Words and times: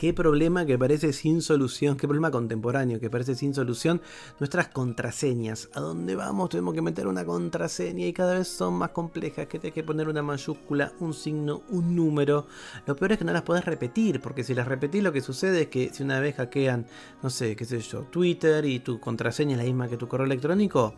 Qué 0.00 0.14
problema 0.14 0.64
que 0.64 0.78
parece 0.78 1.12
sin 1.12 1.42
solución, 1.42 1.98
qué 1.98 2.08
problema 2.08 2.30
contemporáneo 2.30 2.98
que 2.98 3.10
parece 3.10 3.34
sin 3.34 3.52
solución. 3.52 4.00
Nuestras 4.38 4.68
contraseñas. 4.68 5.68
¿A 5.74 5.80
dónde 5.80 6.16
vamos? 6.16 6.48
Tenemos 6.48 6.72
que 6.72 6.80
meter 6.80 7.06
una 7.06 7.26
contraseña 7.26 8.06
y 8.06 8.14
cada 8.14 8.38
vez 8.38 8.48
son 8.48 8.72
más 8.72 8.92
complejas. 8.92 9.46
Que 9.46 9.58
tienes 9.58 9.74
que 9.74 9.84
poner 9.84 10.08
una 10.08 10.22
mayúscula, 10.22 10.90
un 11.00 11.12
signo, 11.12 11.64
un 11.68 11.94
número. 11.94 12.46
Lo 12.86 12.96
peor 12.96 13.12
es 13.12 13.18
que 13.18 13.26
no 13.26 13.34
las 13.34 13.42
podés 13.42 13.66
repetir, 13.66 14.22
porque 14.22 14.42
si 14.42 14.54
las 14.54 14.66
repetís 14.66 15.02
lo 15.02 15.12
que 15.12 15.20
sucede 15.20 15.60
es 15.60 15.68
que 15.68 15.90
si 15.92 16.02
una 16.02 16.18
vez 16.18 16.34
hackean, 16.36 16.86
no 17.22 17.28
sé, 17.28 17.54
qué 17.54 17.66
sé 17.66 17.80
yo, 17.80 18.04
Twitter 18.04 18.64
y 18.64 18.80
tu 18.80 19.00
contraseña 19.00 19.52
es 19.52 19.58
la 19.58 19.64
misma 19.64 19.86
que 19.86 19.98
tu 19.98 20.08
correo 20.08 20.24
electrónico, 20.24 20.94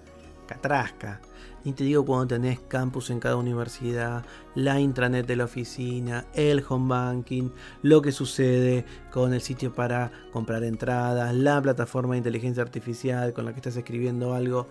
catrasca. 0.47 1.21
Ni 1.65 1.73
te 1.73 1.85
digo 1.85 2.05
cuando 2.05 2.35
tenés 2.35 2.59
campus 2.61 3.11
en 3.11 3.21
cada 3.21 3.37
universidad, 3.37 4.25
la 4.55 4.81
intranet 4.81 5.27
de 5.27 5.37
la 5.37 5.45
oficina, 5.45 6.27
el 6.35 6.65
home 6.69 6.89
banking, 6.89 7.51
lo 7.83 8.03
que 8.03 8.11
sucede 8.11 8.85
con 9.13 9.33
el 9.33 9.41
sitio 9.41 9.73
para 9.73 10.11
comprar 10.33 10.65
entradas, 10.65 11.35
la 11.35 11.63
plataforma 11.63 12.15
de 12.15 12.19
inteligencia 12.19 12.63
artificial 12.63 13.33
con 13.33 13.45
la 13.45 13.53
que 13.53 13.61
estás 13.61 13.77
escribiendo 13.77 14.35
algo 14.35 14.67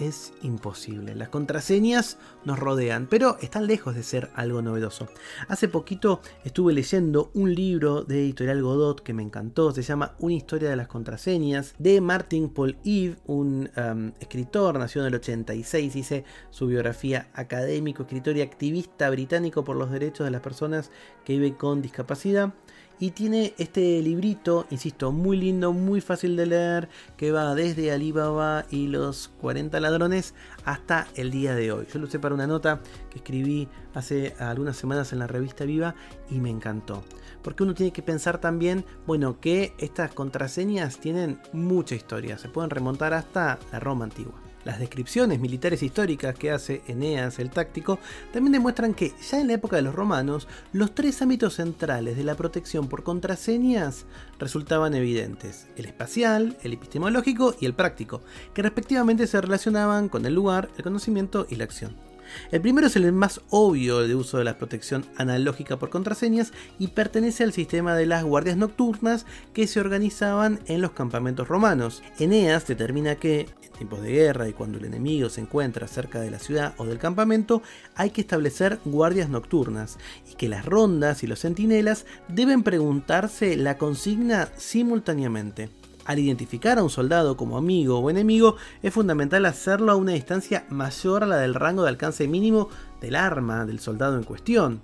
es 0.00 0.32
imposible. 0.42 1.14
Las 1.14 1.30
contraseñas 1.30 2.18
nos 2.44 2.58
rodean, 2.58 3.06
pero 3.06 3.38
están 3.40 3.66
lejos 3.66 3.94
de 3.94 4.02
ser 4.02 4.30
algo 4.34 4.62
novedoso. 4.62 5.08
Hace 5.48 5.68
poquito 5.68 6.20
estuve 6.44 6.72
leyendo 6.72 7.30
un 7.34 7.54
libro 7.54 8.02
de 8.02 8.20
Editorial 8.20 8.62
Godot 8.62 9.00
que 9.00 9.14
me 9.14 9.22
encantó, 9.22 9.72
se 9.72 9.82
llama 9.82 10.14
Una 10.18 10.34
historia 10.34 10.70
de 10.70 10.76
las 10.76 10.88
contraseñas, 10.88 11.74
de 11.78 12.00
Martin 12.00 12.50
Paul 12.50 12.76
Eve, 12.84 13.16
un 13.26 13.70
um, 13.76 14.12
escritor, 14.20 14.78
nació 14.78 15.00
en 15.02 15.08
el 15.08 15.14
86, 15.14 16.15
su 16.50 16.66
biografía 16.66 17.28
académico, 17.34 18.02
escritor 18.02 18.36
y 18.36 18.42
activista 18.42 19.10
británico 19.10 19.64
por 19.64 19.76
los 19.76 19.90
derechos 19.90 20.24
de 20.24 20.30
las 20.30 20.40
personas 20.40 20.90
que 21.24 21.34
viven 21.34 21.54
con 21.54 21.82
discapacidad. 21.82 22.54
Y 22.98 23.10
tiene 23.10 23.52
este 23.58 24.00
librito, 24.00 24.66
insisto, 24.70 25.12
muy 25.12 25.36
lindo, 25.36 25.74
muy 25.74 26.00
fácil 26.00 26.34
de 26.34 26.46
leer, 26.46 26.88
que 27.18 27.30
va 27.30 27.54
desde 27.54 27.92
Alibaba 27.92 28.64
y 28.70 28.86
los 28.86 29.28
40 29.42 29.78
ladrones 29.80 30.34
hasta 30.64 31.06
el 31.14 31.30
día 31.30 31.54
de 31.54 31.72
hoy. 31.72 31.86
Yo 31.92 31.98
lo 31.98 32.06
usé 32.06 32.18
para 32.18 32.34
una 32.34 32.46
nota 32.46 32.80
que 33.10 33.18
escribí 33.18 33.68
hace 33.92 34.34
algunas 34.38 34.78
semanas 34.78 35.12
en 35.12 35.18
la 35.18 35.26
revista 35.26 35.66
Viva 35.66 35.94
y 36.30 36.40
me 36.40 36.48
encantó. 36.48 37.04
Porque 37.42 37.64
uno 37.64 37.74
tiene 37.74 37.92
que 37.92 38.02
pensar 38.02 38.40
también, 38.40 38.84
bueno, 39.06 39.40
que 39.40 39.74
estas 39.78 40.14
contraseñas 40.14 40.98
tienen 40.98 41.38
mucha 41.52 41.94
historia, 41.94 42.38
se 42.38 42.48
pueden 42.48 42.70
remontar 42.70 43.12
hasta 43.12 43.58
la 43.70 43.78
Roma 43.78 44.04
antigua. 44.06 44.45
Las 44.66 44.80
descripciones 44.80 45.38
militares 45.38 45.80
históricas 45.84 46.34
que 46.34 46.50
hace 46.50 46.82
Eneas 46.88 47.38
el 47.38 47.50
táctico 47.50 48.00
también 48.32 48.50
demuestran 48.50 48.94
que 48.94 49.12
ya 49.30 49.38
en 49.40 49.46
la 49.46 49.52
época 49.52 49.76
de 49.76 49.82
los 49.82 49.94
romanos 49.94 50.48
los 50.72 50.92
tres 50.92 51.22
ámbitos 51.22 51.54
centrales 51.54 52.16
de 52.16 52.24
la 52.24 52.34
protección 52.34 52.88
por 52.88 53.04
contraseñas 53.04 54.06
resultaban 54.40 54.92
evidentes, 54.94 55.68
el 55.76 55.84
espacial, 55.84 56.56
el 56.64 56.72
epistemológico 56.72 57.54
y 57.60 57.66
el 57.66 57.74
práctico, 57.74 58.22
que 58.54 58.62
respectivamente 58.62 59.28
se 59.28 59.40
relacionaban 59.40 60.08
con 60.08 60.26
el 60.26 60.34
lugar, 60.34 60.68
el 60.76 60.82
conocimiento 60.82 61.46
y 61.48 61.54
la 61.54 61.62
acción. 61.62 62.15
El 62.50 62.60
primero 62.60 62.86
es 62.86 62.96
el 62.96 63.12
más 63.12 63.40
obvio 63.50 64.06
de 64.06 64.14
uso 64.14 64.38
de 64.38 64.44
la 64.44 64.58
protección 64.58 65.04
analógica 65.16 65.78
por 65.78 65.90
contraseñas 65.90 66.52
y 66.78 66.88
pertenece 66.88 67.44
al 67.44 67.52
sistema 67.52 67.94
de 67.94 68.06
las 68.06 68.24
guardias 68.24 68.56
nocturnas 68.56 69.26
que 69.52 69.66
se 69.66 69.80
organizaban 69.80 70.60
en 70.66 70.80
los 70.80 70.92
campamentos 70.92 71.48
romanos. 71.48 72.02
Eneas 72.18 72.66
determina 72.66 73.16
que, 73.16 73.40
en 73.40 73.72
tiempos 73.78 74.02
de 74.02 74.12
guerra 74.12 74.48
y 74.48 74.52
cuando 74.52 74.78
el 74.78 74.84
enemigo 74.84 75.28
se 75.28 75.40
encuentra 75.40 75.88
cerca 75.88 76.20
de 76.20 76.30
la 76.30 76.38
ciudad 76.38 76.74
o 76.78 76.86
del 76.86 76.98
campamento, 76.98 77.62
hay 77.94 78.10
que 78.10 78.20
establecer 78.20 78.78
guardias 78.84 79.28
nocturnas 79.28 79.98
y 80.30 80.34
que 80.34 80.48
las 80.48 80.64
rondas 80.64 81.22
y 81.22 81.26
los 81.26 81.40
centinelas 81.40 82.06
deben 82.28 82.62
preguntarse 82.62 83.56
la 83.56 83.78
consigna 83.78 84.48
simultáneamente. 84.56 85.70
Al 86.06 86.20
identificar 86.20 86.78
a 86.78 86.84
un 86.84 86.90
soldado 86.90 87.36
como 87.36 87.58
amigo 87.58 87.98
o 87.98 88.10
enemigo, 88.10 88.56
es 88.82 88.94
fundamental 88.94 89.44
hacerlo 89.44 89.90
a 89.90 89.96
una 89.96 90.12
distancia 90.12 90.64
mayor 90.70 91.24
a 91.24 91.26
la 91.26 91.36
del 91.38 91.54
rango 91.54 91.82
de 91.82 91.88
alcance 91.88 92.28
mínimo 92.28 92.68
del 93.00 93.16
arma 93.16 93.66
del 93.66 93.80
soldado 93.80 94.16
en 94.16 94.22
cuestión. 94.22 94.80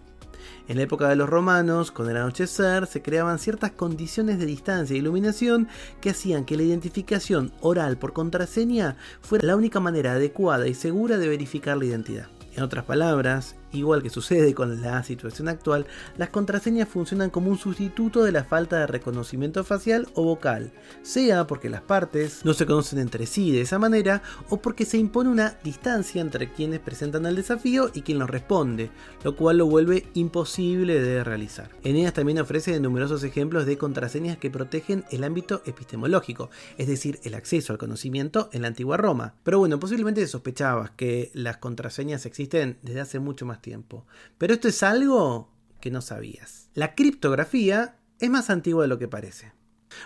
En 0.67 0.77
la 0.77 0.83
época 0.83 1.09
de 1.09 1.15
los 1.15 1.29
romanos, 1.29 1.93
con 1.93 2.11
el 2.11 2.17
anochecer, 2.17 2.87
se 2.87 3.03
creaban 3.03 3.39
ciertas 3.39 3.71
condiciones 3.71 4.41
de 4.41 4.47
distancia 4.47 4.95
e 4.95 4.99
iluminación 4.99 5.69
que 6.01 6.11
hacían 6.11 6.45
que 6.45 6.57
la 6.57 6.65
identificación 6.65 7.53
oral 7.61 7.99
por 7.99 8.13
contraseña 8.13 8.97
fuera 9.21 9.47
la 9.47 9.57
única 9.57 9.79
manera 9.79 10.13
adecuada 10.13 10.67
y 10.67 10.75
segura 10.75 11.19
de 11.19 11.29
verificar 11.29 11.77
la 11.77 11.85
identidad. 11.85 12.27
En 12.57 12.65
otras 12.65 12.85
palabras, 12.85 13.55
igual 13.73 14.03
que 14.03 14.11
sucede 14.11 14.55
con 14.55 14.81
la 14.81 15.03
situación 15.03 15.49
actual, 15.49 15.87
las 16.17 16.31
contraseñas 16.31 16.89
funcionan 16.89 17.31
como 17.31 17.51
un 17.51 17.59
sustituto 17.59 18.23
de 18.25 18.33
la 18.33 18.45
falta 18.45 18.79
de 18.79 18.87
reconocimiento 18.87 19.65
facial 19.65 20.09
o 20.15 20.25
vocal, 20.25 20.73
sea 21.03 21.47
porque 21.47 21.71
las 21.71 21.83
partes 21.83 22.45
no 22.45 22.55
se 22.55 22.67
conocen 22.67 22.99
entre 22.99 23.27
sí 23.27 23.53
de 23.53 23.63
esa 23.63 23.79
manera 23.79 24.23
o 24.49 24.59
porque 24.59 24.85
se 24.85 24.99
impone 24.99 25.31
una 25.31 25.57
distancia 25.63 26.21
entre 26.21 26.53
quienes 26.53 26.81
presentan 26.81 27.27
el 27.27 27.37
desafío 27.37 27.91
y 27.95 28.03
quien 28.03 28.19
lo 28.19 28.27
responde, 28.27 28.91
lo 29.25 29.37
cual 29.37 29.59
lo 29.59 29.67
vuelve 29.67 30.07
imposible 30.15 31.01
de 31.01 31.25
realizar. 31.25 31.71
Eneas 31.83 32.13
también 32.13 32.39
ofrece 32.39 32.79
numerosos 32.81 33.25
ejemplos 33.25 33.67
de 33.67 33.79
contraseñas 33.79 34.37
que 34.37 34.51
protegen 34.51 35.05
el 35.11 35.25
ámbito 35.25 35.63
epistemológico, 35.65 36.51
es 36.79 36.89
decir, 36.89 37.21
el 37.25 37.35
acceso 37.35 37.73
al 37.73 37.79
conocimiento 37.79 38.51
en 38.53 38.63
la 38.63 38.69
antigua 38.69 38.97
Roma. 38.97 39.35
Pero 39.43 39.59
bueno, 39.59 39.79
posiblemente 39.79 40.27
sospechabas 40.27 40.91
que 40.91 41.31
las 41.35 41.59
contraseñas 41.59 42.27
existen 42.27 42.79
desde 42.83 43.01
hace 43.01 43.19
mucho 43.19 43.47
más 43.47 43.62
tiempo. 43.63 44.07
Pero 44.37 44.53
esto 44.53 44.69
es 44.69 44.83
algo 44.83 45.51
que 45.81 45.91
no 45.91 46.03
sabías. 46.03 46.69
La 46.75 46.95
criptografía 46.95 47.97
es 48.19 48.29
más 48.29 48.51
antigua 48.51 48.83
de 48.83 48.89
lo 48.89 48.99
que 48.99 49.09
parece. 49.09 49.53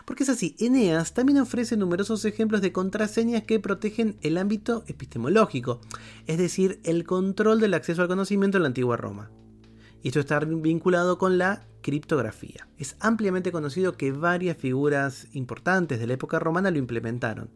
Porque 0.05 0.25
es 0.25 0.28
así, 0.28 0.56
Eneas 0.59 1.15
también 1.15 1.39
ofrece 1.39 1.77
numerosos 1.77 2.25
ejemplos 2.25 2.61
de 2.61 2.72
contraseñas 2.72 3.43
que 3.43 3.61
protegen 3.61 4.16
el 4.22 4.39
ámbito 4.39 4.84
epistemológico, 4.87 5.81
es 6.27 6.39
decir, 6.39 6.81
el 6.84 7.05
control 7.05 7.61
del 7.61 7.75
acceso 7.75 8.03
al 8.03 8.09
conocimiento 8.09 8.59
en 8.59 8.62
la 8.62 8.69
antigua 8.69 8.97
Roma. 8.97 9.31
Y 10.03 10.09
esto 10.09 10.21
está 10.21 10.39
vinculado 10.41 11.19
con 11.19 11.39
la 11.39 11.66
criptografía. 11.83 12.69
Es 12.78 12.97
ampliamente 13.00 13.53
conocido 13.53 13.97
que 13.97 14.12
varias 14.12 14.56
figuras 14.56 15.28
importantes 15.33 15.99
de 15.99 16.06
la 16.06 16.15
época 16.15 16.39
romana 16.39 16.71
lo 16.71 16.78
implementaron. 16.78 17.50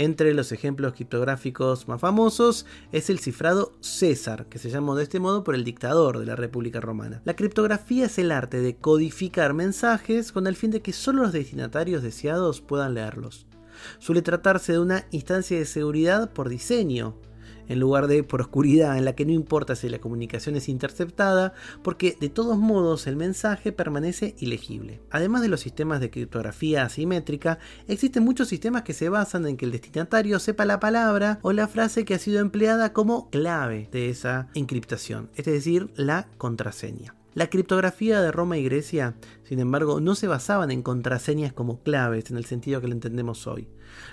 Entre 0.00 0.32
los 0.32 0.52
ejemplos 0.52 0.92
criptográficos 0.92 1.88
más 1.88 2.00
famosos 2.00 2.66
es 2.92 3.10
el 3.10 3.18
cifrado 3.18 3.72
César, 3.80 4.46
que 4.46 4.60
se 4.60 4.70
llamó 4.70 4.94
de 4.94 5.02
este 5.02 5.18
modo 5.18 5.42
por 5.42 5.56
el 5.56 5.64
dictador 5.64 6.20
de 6.20 6.26
la 6.26 6.36
República 6.36 6.80
Romana. 6.80 7.20
La 7.24 7.34
criptografía 7.34 8.06
es 8.06 8.16
el 8.20 8.30
arte 8.30 8.60
de 8.60 8.76
codificar 8.76 9.54
mensajes 9.54 10.30
con 10.30 10.46
el 10.46 10.54
fin 10.54 10.70
de 10.70 10.82
que 10.82 10.92
solo 10.92 11.22
los 11.22 11.32
destinatarios 11.32 12.04
deseados 12.04 12.60
puedan 12.60 12.94
leerlos. 12.94 13.48
Suele 13.98 14.22
tratarse 14.22 14.72
de 14.72 14.78
una 14.78 15.04
instancia 15.10 15.58
de 15.58 15.64
seguridad 15.64 16.32
por 16.32 16.48
diseño, 16.48 17.16
en 17.68 17.80
lugar 17.80 18.06
de 18.06 18.22
por 18.22 18.40
oscuridad, 18.40 18.96
en 18.96 19.04
la 19.04 19.14
que 19.14 19.26
no 19.26 19.32
importa 19.32 19.76
si 19.76 19.88
la 19.88 19.98
comunicación 19.98 20.56
es 20.56 20.68
interceptada, 20.68 21.52
porque 21.82 22.16
de 22.20 22.28
todos 22.28 22.58
modos 22.58 23.06
el 23.06 23.16
mensaje 23.16 23.72
permanece 23.72 24.34
ilegible. 24.38 25.00
Además 25.10 25.42
de 25.42 25.48
los 25.48 25.60
sistemas 25.60 26.00
de 26.00 26.10
criptografía 26.10 26.84
asimétrica, 26.84 27.58
existen 27.86 28.24
muchos 28.24 28.48
sistemas 28.48 28.82
que 28.82 28.92
se 28.92 29.08
basan 29.08 29.46
en 29.46 29.56
que 29.56 29.64
el 29.64 29.72
destinatario 29.72 30.38
sepa 30.38 30.64
la 30.64 30.80
palabra 30.80 31.38
o 31.42 31.52
la 31.52 31.68
frase 31.68 32.04
que 32.04 32.14
ha 32.14 32.18
sido 32.18 32.40
empleada 32.40 32.92
como 32.92 33.30
clave 33.30 33.88
de 33.92 34.10
esa 34.10 34.48
encriptación, 34.54 35.30
es 35.36 35.44
decir, 35.44 35.90
la 35.96 36.28
contraseña. 36.38 37.17
La 37.38 37.50
criptografía 37.50 38.20
de 38.20 38.32
Roma 38.32 38.58
y 38.58 38.64
Grecia, 38.64 39.14
sin 39.44 39.60
embargo, 39.60 40.00
no 40.00 40.16
se 40.16 40.26
basaban 40.26 40.72
en 40.72 40.82
contraseñas 40.82 41.52
como 41.52 41.84
claves 41.84 42.32
en 42.32 42.36
el 42.36 42.46
sentido 42.46 42.80
que 42.80 42.88
lo 42.88 42.94
entendemos 42.94 43.46
hoy. 43.46 43.68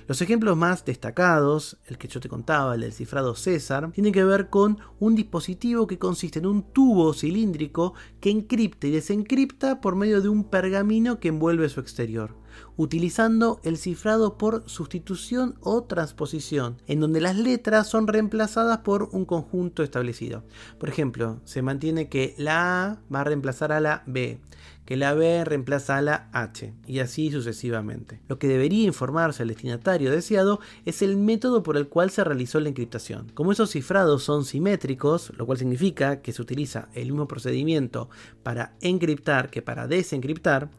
Los 0.07 0.22
ejemplos 0.22 0.56
más 0.56 0.86
destacados, 0.86 1.80
el 1.88 1.98
que 1.98 2.07
yo 2.07 2.19
te 2.19 2.30
contaba, 2.30 2.75
el 2.75 2.81
del 2.81 2.94
cifrado 2.94 3.33
César, 3.33 3.92
tiene 3.94 4.12
que 4.12 4.24
ver 4.24 4.51
con 4.51 4.77
un 5.00 5.16
dispositivo 5.16 5.88
que 5.88 5.98
consiste 5.98 6.38
en 6.38 6.45
un 6.45 6.72
tubo 6.72 7.16
cilíndrico 7.16 7.95
que 8.19 8.30
encripta 8.30 8.86
y 8.86 8.92
desencripta 8.92 9.81
por 9.81 9.95
medio 9.95 10.22
de 10.22 10.30
un 10.30 10.44
pergamino 10.44 11.19
que 11.19 11.30
envuelve 11.30 11.68
su 11.69 11.80
exterior 11.80 12.44
utilizando 12.77 13.59
el 13.63 13.77
cifrado 13.77 14.37
por 14.37 14.63
sustitución 14.67 15.55
o 15.61 15.83
transposición, 15.83 16.81
en 16.87 16.99
donde 16.99 17.21
las 17.21 17.37
letras 17.37 17.87
son 17.87 18.07
reemplazadas 18.07 18.79
por 18.79 19.09
un 19.11 19.25
conjunto 19.25 19.83
establecido. 19.83 20.43
Por 20.79 20.89
ejemplo, 20.89 21.39
se 21.45 21.61
mantiene 21.61 22.09
que 22.09 22.35
la 22.37 22.85
A 22.85 23.01
va 23.13 23.21
a 23.21 23.23
reemplazar 23.23 23.71
a 23.71 23.79
la 23.79 24.03
B, 24.05 24.39
que 24.85 24.97
la 24.97 25.13
B 25.13 25.43
reemplaza 25.43 25.97
a 25.97 26.01
la 26.01 26.29
H, 26.31 26.73
y 26.85 26.99
así 26.99 27.31
sucesivamente. 27.31 28.21
Lo 28.27 28.37
que 28.37 28.47
debería 28.47 28.85
informarse 28.85 29.41
al 29.41 29.49
destinatario 29.49 30.11
deseado 30.11 30.59
es 30.85 31.01
el 31.01 31.17
método 31.17 31.63
por 31.63 31.75
el 31.75 31.87
cual 31.87 32.11
se 32.11 32.23
realizó 32.23 32.59
la 32.59 32.69
encriptación. 32.69 33.31
Como 33.33 33.51
esos 33.51 33.71
cifrados 33.71 34.23
son 34.23 34.45
simétricos, 34.45 35.33
lo 35.37 35.45
cual 35.45 35.57
significa 35.57 36.21
que 36.21 36.31
se 36.31 36.41
utiliza 36.41 36.89
el 36.93 37.11
mismo 37.11 37.27
procedimiento 37.27 38.09
para 38.43 38.75
encriptar 38.81 39.49
que 39.49 39.61
para 39.61 39.87
desencriptar, 39.87 40.69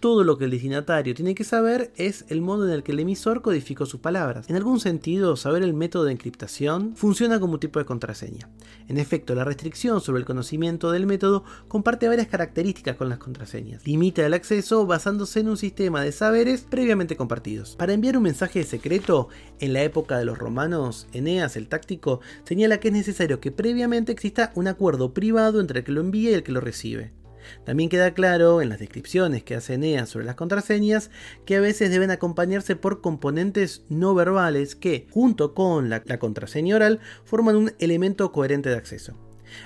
todo 0.00 0.24
lo 0.24 0.38
que 0.38 0.46
el 0.46 0.50
destinatario 0.50 1.14
tiene 1.14 1.34
que 1.34 1.44
saber 1.44 1.92
es 1.96 2.24
el 2.28 2.40
modo 2.40 2.66
en 2.66 2.72
el 2.72 2.82
que 2.82 2.92
el 2.92 3.00
emisor 3.00 3.42
codificó 3.42 3.84
sus 3.84 4.00
palabras. 4.00 4.48
En 4.48 4.56
algún 4.56 4.80
sentido, 4.80 5.36
saber 5.36 5.62
el 5.62 5.74
método 5.74 6.04
de 6.04 6.12
encriptación 6.12 6.96
funciona 6.96 7.38
como 7.38 7.54
un 7.54 7.60
tipo 7.60 7.78
de 7.78 7.84
contraseña. 7.84 8.48
En 8.88 8.98
efecto, 8.98 9.34
la 9.34 9.44
restricción 9.44 10.00
sobre 10.00 10.20
el 10.20 10.24
conocimiento 10.24 10.90
del 10.90 11.06
método 11.06 11.44
comparte 11.68 12.08
varias 12.08 12.28
características 12.28 12.96
con 12.96 13.10
las 13.10 13.18
contraseñas. 13.18 13.86
Limita 13.86 14.24
el 14.24 14.34
acceso 14.34 14.86
basándose 14.86 15.40
en 15.40 15.48
un 15.48 15.56
sistema 15.56 16.02
de 16.02 16.12
saberes 16.12 16.66
previamente 16.68 17.16
compartidos. 17.16 17.76
Para 17.76 17.92
enviar 17.92 18.16
un 18.16 18.22
mensaje 18.22 18.64
secreto, 18.64 19.28
en 19.58 19.74
la 19.74 19.82
época 19.82 20.18
de 20.18 20.24
los 20.24 20.38
romanos, 20.38 21.06
Eneas 21.12 21.56
el 21.56 21.68
táctico 21.68 22.20
señala 22.44 22.80
que 22.80 22.88
es 22.88 22.94
necesario 22.94 23.40
que 23.40 23.52
previamente 23.52 24.12
exista 24.12 24.50
un 24.54 24.66
acuerdo 24.66 25.12
privado 25.12 25.60
entre 25.60 25.80
el 25.80 25.84
que 25.84 25.92
lo 25.92 26.00
envía 26.00 26.30
y 26.30 26.34
el 26.34 26.42
que 26.42 26.52
lo 26.52 26.60
recibe. 26.60 27.19
También 27.64 27.88
queda 27.88 28.14
claro 28.14 28.62
en 28.62 28.68
las 28.68 28.78
descripciones 28.78 29.42
que 29.42 29.54
hace 29.54 29.74
Enea 29.74 30.06
sobre 30.06 30.24
las 30.26 30.34
contraseñas 30.34 31.10
que 31.44 31.56
a 31.56 31.60
veces 31.60 31.90
deben 31.90 32.10
acompañarse 32.10 32.76
por 32.76 33.00
componentes 33.00 33.84
no 33.88 34.14
verbales 34.14 34.76
que, 34.76 35.06
junto 35.10 35.54
con 35.54 35.90
la, 35.90 36.02
la 36.06 36.18
contraseña 36.18 36.76
oral, 36.76 37.00
forman 37.24 37.56
un 37.56 37.72
elemento 37.78 38.32
coherente 38.32 38.68
de 38.68 38.76
acceso. 38.76 39.16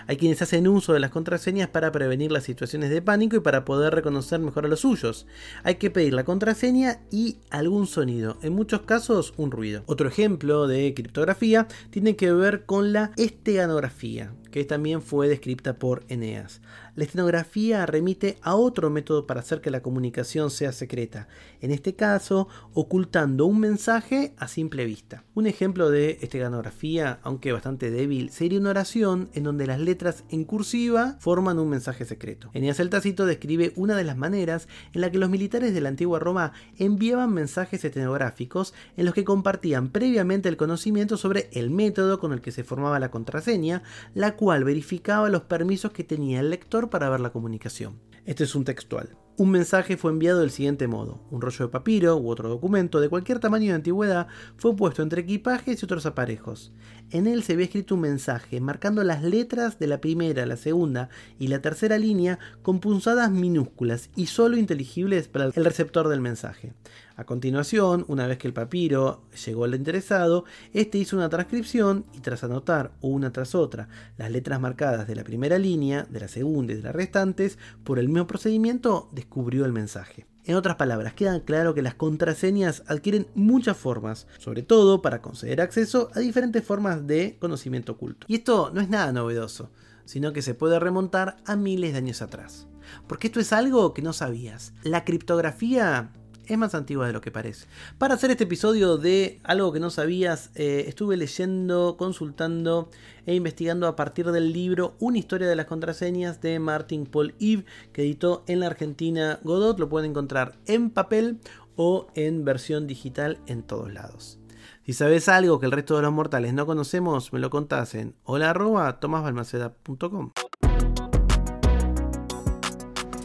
Hay 0.06 0.16
quienes 0.16 0.42
hacen 0.42 0.68
uso 0.68 0.92
de 0.92 1.00
las 1.00 1.10
contraseñas 1.10 1.68
para 1.68 1.92
prevenir 1.92 2.32
las 2.32 2.44
situaciones 2.44 2.90
de 2.90 3.02
pánico 3.02 3.36
y 3.36 3.40
para 3.40 3.64
poder 3.64 3.94
reconocer 3.94 4.40
mejor 4.40 4.64
a 4.64 4.68
los 4.68 4.80
suyos. 4.80 5.26
Hay 5.62 5.76
que 5.76 5.90
pedir 5.90 6.14
la 6.14 6.24
contraseña 6.24 7.00
y 7.10 7.38
algún 7.50 7.86
sonido, 7.86 8.38
en 8.42 8.54
muchos 8.54 8.82
casos 8.82 9.34
un 9.36 9.50
ruido. 9.50 9.82
Otro 9.86 10.08
ejemplo 10.08 10.66
de 10.66 10.94
criptografía 10.94 11.66
tiene 11.90 12.16
que 12.16 12.32
ver 12.32 12.64
con 12.64 12.92
la 12.92 13.12
esteganografía, 13.16 14.32
que 14.50 14.64
también 14.64 15.02
fue 15.02 15.28
descrita 15.28 15.78
por 15.78 16.04
Eneas. 16.08 16.60
La 16.96 17.02
estenografía 17.02 17.86
remite 17.86 18.38
a 18.40 18.54
otro 18.54 18.88
método 18.88 19.26
para 19.26 19.40
hacer 19.40 19.60
que 19.60 19.72
la 19.72 19.82
comunicación 19.82 20.52
sea 20.52 20.70
secreta, 20.70 21.26
en 21.60 21.72
este 21.72 21.96
caso 21.96 22.46
ocultando 22.72 23.46
un 23.46 23.58
mensaje 23.58 24.32
a 24.36 24.46
simple 24.46 24.84
vista. 24.84 25.24
Un 25.34 25.48
ejemplo 25.48 25.90
de 25.90 26.18
esteganografía, 26.22 27.18
aunque 27.24 27.50
bastante 27.50 27.90
débil, 27.90 28.30
sería 28.30 28.60
una 28.60 28.70
oración 28.70 29.28
en 29.34 29.42
donde 29.42 29.66
las 29.66 29.80
letras 29.80 30.22
en 30.28 30.44
cursiva 30.44 31.16
forman 31.18 31.58
un 31.58 31.68
mensaje 31.68 32.04
secreto. 32.04 32.50
Eneas 32.54 32.78
el 32.78 32.90
Tácito 32.90 33.26
describe 33.26 33.72
una 33.74 33.96
de 33.96 34.04
las 34.04 34.16
maneras 34.16 34.68
en 34.92 35.00
la 35.00 35.10
que 35.10 35.18
los 35.18 35.30
militares 35.30 35.74
de 35.74 35.80
la 35.80 35.88
antigua 35.88 36.20
Roma 36.20 36.52
enviaban 36.78 37.34
mensajes 37.34 37.84
estenográficos 37.84 38.72
en 38.96 39.06
los 39.06 39.14
que 39.14 39.24
compartían 39.24 39.88
previamente 39.88 40.48
el 40.48 40.56
conocimiento 40.56 41.16
sobre 41.16 41.48
el 41.54 41.70
método 41.70 42.20
con 42.20 42.32
el 42.32 42.40
que 42.40 42.52
se 42.52 42.62
formaba 42.62 43.00
la 43.00 43.10
contraseña, 43.10 43.82
la 44.14 44.36
cual 44.36 44.62
verificaba 44.62 45.28
los 45.28 45.42
permisos 45.42 45.90
que 45.90 46.04
tenía 46.04 46.38
el 46.38 46.50
lector 46.50 46.83
para 46.90 47.08
ver 47.08 47.20
la 47.20 47.30
comunicación. 47.30 48.00
Este 48.24 48.44
es 48.44 48.54
un 48.54 48.64
textual. 48.64 49.16
Un 49.36 49.50
mensaje 49.50 49.96
fue 49.96 50.12
enviado 50.12 50.40
del 50.40 50.50
siguiente 50.50 50.86
modo. 50.86 51.20
Un 51.30 51.40
rollo 51.40 51.66
de 51.66 51.72
papiro 51.72 52.16
u 52.16 52.30
otro 52.30 52.48
documento 52.48 53.00
de 53.00 53.08
cualquier 53.08 53.40
tamaño 53.40 53.70
de 53.70 53.74
antigüedad 53.74 54.28
fue 54.56 54.76
puesto 54.76 55.02
entre 55.02 55.22
equipajes 55.22 55.82
y 55.82 55.84
otros 55.84 56.06
aparejos. 56.06 56.72
En 57.10 57.26
él 57.26 57.42
se 57.42 57.54
había 57.54 57.66
escrito 57.66 57.96
un 57.96 58.02
mensaje 58.02 58.60
marcando 58.60 59.02
las 59.02 59.22
letras 59.22 59.78
de 59.78 59.88
la 59.88 60.00
primera, 60.00 60.46
la 60.46 60.56
segunda 60.56 61.08
y 61.38 61.48
la 61.48 61.60
tercera 61.60 61.98
línea 61.98 62.38
con 62.62 62.78
punzadas 62.78 63.30
minúsculas 63.30 64.10
y 64.14 64.26
solo 64.26 64.56
inteligibles 64.56 65.26
para 65.26 65.46
el 65.46 65.64
receptor 65.64 66.08
del 66.08 66.20
mensaje. 66.20 66.72
A 67.16 67.24
continuación, 67.24 68.04
una 68.08 68.26
vez 68.26 68.38
que 68.38 68.48
el 68.48 68.52
papiro 68.52 69.22
llegó 69.46 69.64
al 69.64 69.74
interesado, 69.76 70.44
este 70.72 70.98
hizo 70.98 71.16
una 71.16 71.28
transcripción 71.28 72.04
y 72.12 72.18
tras 72.18 72.42
anotar 72.42 72.90
una 73.00 73.32
tras 73.32 73.54
otra 73.54 73.88
las 74.18 74.32
letras 74.32 74.60
marcadas 74.60 75.06
de 75.06 75.14
la 75.14 75.22
primera 75.22 75.56
línea, 75.58 76.08
de 76.10 76.18
la 76.18 76.26
segunda 76.26 76.72
y 76.72 76.76
de 76.76 76.82
las 76.82 76.94
restantes, 76.94 77.56
por 77.84 78.00
el 78.00 78.08
mismo 78.08 78.26
procedimiento 78.26 79.10
descubrió 79.12 79.64
el 79.64 79.72
mensaje. 79.72 80.26
En 80.44 80.56
otras 80.56 80.74
palabras, 80.74 81.14
queda 81.14 81.40
claro 81.44 81.72
que 81.72 81.82
las 81.82 81.94
contraseñas 81.94 82.82
adquieren 82.88 83.28
muchas 83.36 83.76
formas, 83.76 84.26
sobre 84.38 84.62
todo 84.62 85.00
para 85.00 85.22
conceder 85.22 85.60
acceso 85.60 86.10
a 86.14 86.18
diferentes 86.18 86.64
formas 86.64 87.06
de 87.06 87.36
conocimiento 87.38 87.92
oculto. 87.92 88.26
Y 88.28 88.36
esto 88.36 88.72
no 88.74 88.80
es 88.80 88.90
nada 88.90 89.12
novedoso, 89.12 89.70
sino 90.04 90.32
que 90.32 90.42
se 90.42 90.54
puede 90.54 90.80
remontar 90.80 91.36
a 91.46 91.54
miles 91.54 91.92
de 91.92 91.98
años 91.98 92.22
atrás. 92.22 92.66
Porque 93.06 93.28
esto 93.28 93.40
es 93.40 93.52
algo 93.52 93.94
que 93.94 94.02
no 94.02 94.12
sabías. 94.12 94.74
La 94.82 95.04
criptografía 95.04 96.10
es 96.46 96.58
más 96.58 96.74
antigua 96.74 97.06
de 97.06 97.12
lo 97.12 97.20
que 97.20 97.30
parece. 97.30 97.66
Para 97.98 98.14
hacer 98.14 98.30
este 98.30 98.44
episodio 98.44 98.96
de 98.96 99.40
algo 99.44 99.72
que 99.72 99.80
no 99.80 99.90
sabías, 99.90 100.50
eh, 100.54 100.84
estuve 100.88 101.16
leyendo, 101.16 101.96
consultando 101.96 102.90
e 103.26 103.34
investigando 103.34 103.86
a 103.86 103.96
partir 103.96 104.30
del 104.30 104.52
libro 104.52 104.94
Una 104.98 105.18
historia 105.18 105.48
de 105.48 105.56
las 105.56 105.66
contraseñas 105.66 106.40
de 106.40 106.58
Martin 106.58 107.06
Paul 107.06 107.34
Eve, 107.40 107.64
que 107.92 108.02
editó 108.02 108.44
en 108.46 108.60
la 108.60 108.66
Argentina 108.66 109.40
Godot. 109.44 109.78
Lo 109.78 109.88
pueden 109.88 110.10
encontrar 110.10 110.56
en 110.66 110.90
papel 110.90 111.38
o 111.76 112.08
en 112.14 112.44
versión 112.44 112.86
digital 112.86 113.38
en 113.46 113.62
todos 113.62 113.92
lados. 113.92 114.38
Si 114.86 114.92
sabes 114.92 115.28
algo 115.30 115.60
que 115.60 115.66
el 115.66 115.72
resto 115.72 115.96
de 115.96 116.02
los 116.02 116.12
mortales 116.12 116.52
no 116.52 116.66
conocemos, 116.66 117.32
me 117.32 117.38
lo 117.38 117.48
contás 117.48 117.94
en 117.94 118.14
hola 118.24 118.50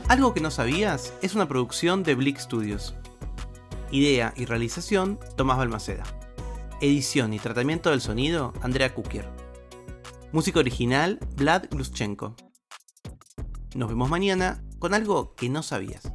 Algo 0.07 0.33
que 0.33 0.41
no 0.41 0.51
sabías 0.51 1.13
es 1.21 1.35
una 1.35 1.49
producción 1.49 2.03
de 2.03 2.15
Blick 2.15 2.39
Studios. 2.39 2.95
Idea 3.91 4.33
y 4.37 4.45
realización, 4.45 5.19
Tomás 5.35 5.57
Balmaceda. 5.57 6.03
Edición 6.79 7.33
y 7.33 7.39
tratamiento 7.39 7.89
del 7.89 8.01
sonido, 8.01 8.53
Andrea 8.61 8.93
Kukier. 8.93 9.27
Música 10.31 10.59
original, 10.59 11.19
Vlad 11.35 11.65
Gluschenko. 11.71 12.35
Nos 13.73 13.89
vemos 13.89 14.09
mañana 14.09 14.63
con 14.77 14.93
algo 14.93 15.33
que 15.35 15.49
no 15.49 15.63
sabías. 15.63 16.11